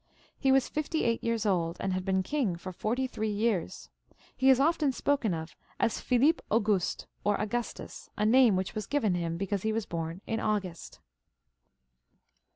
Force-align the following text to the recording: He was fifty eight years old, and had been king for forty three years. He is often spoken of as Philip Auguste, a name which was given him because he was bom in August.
He 0.39 0.51
was 0.51 0.67
fifty 0.67 1.03
eight 1.03 1.23
years 1.23 1.45
old, 1.45 1.77
and 1.79 1.93
had 1.93 2.03
been 2.03 2.23
king 2.23 2.55
for 2.55 2.71
forty 2.73 3.05
three 3.05 3.29
years. 3.29 3.91
He 4.35 4.49
is 4.49 4.59
often 4.59 4.91
spoken 4.91 5.31
of 5.31 5.55
as 5.79 6.01
Philip 6.01 6.41
Auguste, 6.49 7.05
a 7.23 8.25
name 8.25 8.55
which 8.55 8.73
was 8.73 8.87
given 8.87 9.13
him 9.13 9.37
because 9.37 9.61
he 9.61 9.71
was 9.71 9.85
bom 9.85 10.21
in 10.25 10.39
August. 10.39 11.01